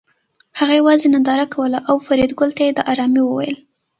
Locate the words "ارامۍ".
2.91-3.21